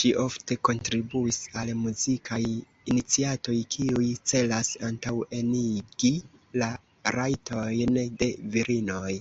[0.00, 6.14] Ŝi ofte kontribuis al muzikaj iniciatoj kiuj celas antaŭenigi
[6.64, 6.72] la
[7.20, 9.16] rajtojn de virinoj.